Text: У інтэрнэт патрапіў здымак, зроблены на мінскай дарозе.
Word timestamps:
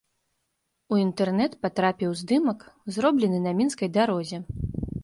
У 0.95 0.99
інтэрнэт 1.01 1.51
патрапіў 1.65 2.17
здымак, 2.23 2.67
зроблены 2.97 3.47
на 3.47 3.57
мінскай 3.63 3.89
дарозе. 4.01 4.37